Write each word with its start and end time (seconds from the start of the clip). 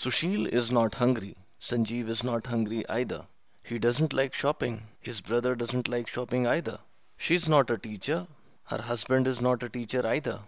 Sushil 0.00 0.46
is 0.46 0.70
not 0.70 0.94
hungry. 0.94 1.34
Sanjeev 1.60 2.08
is 2.08 2.22
not 2.22 2.46
hungry 2.46 2.88
either. 2.88 3.22
He 3.64 3.80
doesn't 3.80 4.12
like 4.12 4.32
shopping. 4.32 4.82
His 5.00 5.20
brother 5.20 5.56
doesn't 5.56 5.88
like 5.88 6.06
shopping 6.06 6.46
either. 6.46 6.78
She's 7.16 7.48
not 7.48 7.68
a 7.68 7.76
teacher. 7.76 8.28
Her 8.66 8.82
husband 8.82 9.26
is 9.26 9.40
not 9.40 9.64
a 9.64 9.68
teacher 9.68 10.06
either. 10.06 10.38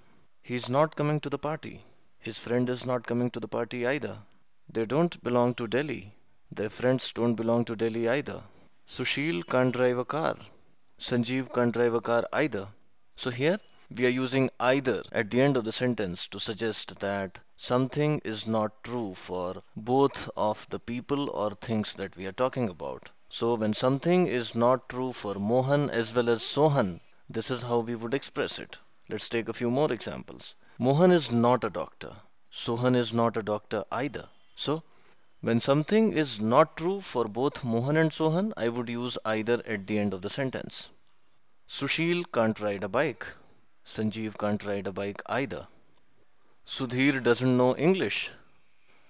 He's 0.41 0.69
not 0.69 0.95
coming 0.95 1.19
to 1.19 1.29
the 1.29 1.43
party. 1.49 1.83
His 2.21 2.39
friend 2.39 2.71
is 2.71 2.87
not 2.87 3.09
coming 3.09 3.29
to 3.33 3.41
the 3.41 3.49
party 3.49 3.85
either. 3.85 4.19
They 4.73 4.87
don't 4.87 5.21
belong 5.25 5.55
to 5.55 5.67
Delhi. 5.67 6.13
Their 6.53 6.71
friends 6.71 7.11
don't 7.13 7.35
belong 7.35 7.65
to 7.65 7.75
Delhi 7.75 8.09
either. 8.09 8.43
Sushil 8.87 9.45
can't 9.49 9.75
drive 9.75 9.99
a 9.99 10.05
car. 10.05 10.37
Sanjeev 11.01 11.53
can't 11.53 11.75
drive 11.75 11.95
a 11.95 12.01
car 12.01 12.23
either. 12.33 12.69
So 13.17 13.31
here 13.31 13.59
we 13.95 14.07
are 14.07 14.17
using 14.25 14.51
either 14.61 15.03
at 15.11 15.31
the 15.31 15.41
end 15.41 15.57
of 15.57 15.65
the 15.65 15.73
sentence 15.73 16.27
to 16.29 16.39
suggest 16.39 17.01
that 17.01 17.41
something 17.57 18.21
is 18.25 18.47
not 18.47 18.85
true 18.85 19.15
for 19.15 19.63
both 19.77 20.31
of 20.37 20.67
the 20.71 20.79
people 20.79 21.29
or 21.31 21.51
things 21.51 21.95
that 21.95 22.17
we 22.17 22.27
are 22.27 22.33
talking 22.33 22.69
about. 22.69 23.11
So 23.29 23.55
when 23.55 23.75
something 23.75 24.27
is 24.27 24.55
not 24.55 24.89
true 24.89 25.13
for 25.13 25.35
Mohan 25.35 25.91
as 25.91 26.15
well 26.15 26.29
as 26.29 26.43
Sohan, 26.43 27.01
this 27.29 27.51
is 27.51 27.63
how 27.63 27.79
we 27.79 27.95
would 27.95 28.15
express 28.15 28.59
it. 28.59 28.79
Let's 29.09 29.29
take 29.29 29.49
a 29.49 29.53
few 29.53 29.71
more 29.71 29.93
examples. 29.93 30.55
Mohan 30.79 31.11
is 31.11 31.31
not 31.31 31.65
a 31.65 31.71
doctor. 31.71 32.17
Sohan 32.53 32.95
is 32.97 33.13
not 33.13 33.37
a 33.37 33.43
doctor 33.43 33.85
either. 33.91 34.29
So, 34.55 34.83
when 35.41 35.59
something 35.59 36.13
is 36.13 36.41
not 36.41 36.77
true 36.77 37.01
for 37.01 37.25
both 37.27 37.65
Mohan 37.65 37.97
and 37.97 38.11
Sohan, 38.11 38.53
I 38.57 38.69
would 38.69 38.89
use 38.89 39.19
either 39.25 39.63
at 39.67 39.87
the 39.87 39.99
end 39.99 40.13
of 40.13 40.23
the 40.23 40.31
sentence. 40.31 40.91
Sushil 41.69 42.25
can't 42.33 42.61
ride 42.61 42.85
a 42.85 42.89
bike. 42.89 43.27
Sanjeev 43.91 44.39
can't 44.39 44.65
ride 44.65 44.87
a 44.87 44.93
bike 44.93 45.21
either. 45.27 45.67
Sudhir 46.65 47.21
doesn't 47.21 47.57
know 47.57 47.77
English. 47.77 48.31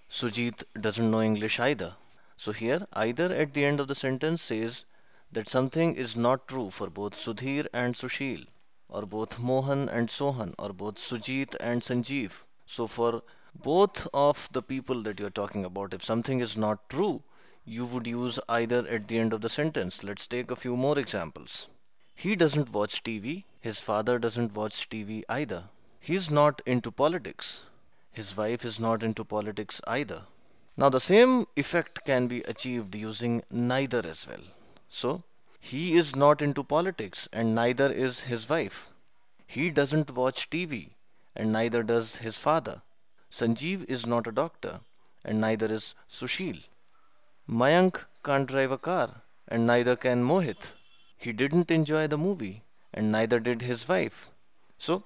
Sujit 0.08 0.62
doesn't 0.80 1.10
know 1.10 1.20
English 1.20 1.60
either. 1.60 1.96
So 2.38 2.52
here, 2.52 2.86
either 2.94 3.26
at 3.34 3.52
the 3.52 3.66
end 3.66 3.80
of 3.80 3.88
the 3.88 3.94
sentence 3.94 4.40
says 4.40 4.86
that 5.30 5.50
something 5.50 5.94
is 5.94 6.16
not 6.16 6.48
true 6.48 6.70
for 6.70 6.88
both 6.88 7.12
Sudhir 7.12 7.66
and 7.74 7.94
Sushil 7.94 8.46
or 8.88 9.02
both 9.02 9.38
Mohan 9.38 9.90
and 9.90 10.08
Sohan 10.08 10.54
or 10.58 10.70
both 10.72 10.96
Sujit 10.96 11.54
and 11.60 11.82
Sanjeev. 11.82 12.32
So 12.64 12.86
for 12.86 13.22
both 13.54 14.08
of 14.14 14.48
the 14.50 14.62
people 14.62 15.02
that 15.02 15.20
you're 15.20 15.38
talking 15.42 15.66
about, 15.66 15.92
if 15.92 16.02
something 16.02 16.40
is 16.40 16.56
not 16.56 16.88
true, 16.88 17.22
you 17.66 17.84
would 17.84 18.06
use 18.06 18.40
either 18.48 18.88
at 18.88 19.08
the 19.08 19.18
end 19.18 19.34
of 19.34 19.42
the 19.42 19.50
sentence. 19.50 20.02
Let's 20.02 20.26
take 20.26 20.50
a 20.50 20.56
few 20.56 20.74
more 20.74 20.98
examples. 20.98 21.66
He 22.14 22.34
doesn't 22.34 22.72
watch 22.72 23.04
TV. 23.04 23.44
His 23.60 23.78
father 23.78 24.18
doesn't 24.18 24.54
watch 24.54 24.88
TV 24.88 25.22
either. 25.28 25.64
He's 26.00 26.30
not 26.30 26.62
into 26.64 26.90
politics. 26.90 27.64
His 28.10 28.34
wife 28.34 28.64
is 28.64 28.80
not 28.80 29.02
into 29.02 29.22
politics 29.22 29.82
either. 29.86 30.22
Now 30.78 30.88
the 30.88 31.00
same 31.00 31.46
effect 31.56 32.04
can 32.06 32.26
be 32.26 32.40
achieved 32.42 32.94
using 32.94 33.42
neither 33.50 34.00
as 34.06 34.26
well. 34.26 34.44
So, 34.88 35.24
he 35.60 35.94
is 35.94 36.16
not 36.16 36.40
into 36.40 36.64
politics 36.64 37.28
and 37.34 37.54
neither 37.54 37.92
is 37.92 38.20
his 38.20 38.48
wife. 38.48 38.88
He 39.46 39.68
doesn't 39.68 40.10
watch 40.10 40.48
TV 40.48 40.92
and 41.36 41.52
neither 41.52 41.82
does 41.82 42.16
his 42.16 42.38
father. 42.38 42.80
Sanjeev 43.30 43.84
is 43.90 44.06
not 44.06 44.26
a 44.26 44.32
doctor 44.32 44.80
and 45.22 45.38
neither 45.38 45.66
is 45.66 45.94
Sushil. 46.08 46.64
Mayank 47.48 48.04
can't 48.24 48.46
drive 48.46 48.72
a 48.72 48.78
car 48.78 49.22
and 49.46 49.66
neither 49.66 49.96
can 49.96 50.24
Mohit. 50.24 50.72
He 51.18 51.32
didn't 51.32 51.70
enjoy 51.70 52.06
the 52.06 52.16
movie 52.16 52.62
and 52.92 53.12
neither 53.12 53.40
did 53.40 53.62
his 53.62 53.88
wife. 53.88 54.28
So, 54.78 55.04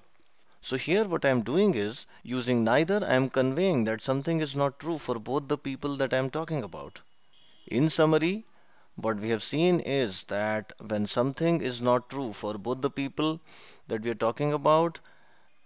so 0.61 0.77
here 0.77 1.05
what 1.05 1.25
I 1.25 1.29
am 1.29 1.43
doing 1.43 1.75
is 1.75 2.05
using 2.23 2.63
neither 2.63 3.05
I 3.05 3.13
am 3.13 3.29
conveying 3.29 3.83
that 3.83 4.01
something 4.01 4.39
is 4.39 4.55
not 4.55 4.79
true 4.79 4.97
for 4.97 5.19
both 5.19 5.47
the 5.47 5.57
people 5.57 5.95
that 5.97 6.13
I 6.13 6.17
am 6.17 6.29
talking 6.29 6.63
about. 6.63 7.01
In 7.67 7.89
summary, 7.89 8.45
what 8.95 9.19
we 9.19 9.29
have 9.29 9.43
seen 9.43 9.79
is 9.79 10.23
that 10.25 10.73
when 10.79 11.05
something 11.05 11.61
is 11.61 11.81
not 11.81 12.09
true 12.09 12.33
for 12.33 12.57
both 12.57 12.81
the 12.81 12.89
people 12.89 13.41
that 13.87 14.01
we 14.01 14.09
are 14.09 14.15
talking 14.15 14.53
about, 14.53 14.99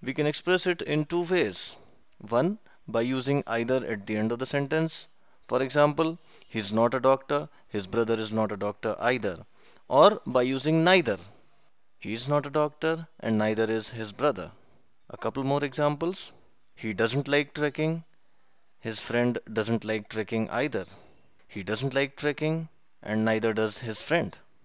we 0.01 0.13
can 0.13 0.25
express 0.25 0.65
it 0.65 0.81
in 0.81 1.05
two 1.05 1.23
ways. 1.23 1.75
One, 2.17 2.59
by 2.87 3.01
using 3.01 3.43
either 3.47 3.85
at 3.85 4.07
the 4.07 4.17
end 4.17 4.31
of 4.31 4.39
the 4.39 4.45
sentence. 4.45 5.07
For 5.47 5.61
example, 5.61 6.17
he's 6.47 6.71
not 6.71 6.93
a 6.93 6.99
doctor, 6.99 7.49
his 7.67 7.87
brother 7.87 8.15
is 8.15 8.31
not 8.31 8.51
a 8.51 8.57
doctor 8.57 8.95
either. 8.99 9.45
Or 9.87 10.21
by 10.25 10.43
using 10.43 10.83
neither. 10.83 11.17
He 11.99 12.13
is 12.13 12.27
not 12.29 12.45
a 12.45 12.49
doctor 12.49 13.07
and 13.19 13.37
neither 13.37 13.65
is 13.65 13.89
his 13.89 14.13
brother. 14.13 14.51
A 15.09 15.17
couple 15.17 15.43
more 15.43 15.63
examples. 15.63 16.31
He 16.73 16.93
doesn't 16.93 17.27
like 17.27 17.53
trekking. 17.53 18.05
His 18.79 19.01
friend 19.01 19.37
doesn't 19.51 19.83
like 19.83 20.07
trekking 20.07 20.49
either. 20.49 20.85
He 21.47 21.61
doesn't 21.61 21.93
like 21.93 22.15
trekking 22.15 22.69
and 23.03 23.25
neither 23.25 23.53
does 23.53 23.79
his 23.79 24.01
friend. 24.01 24.37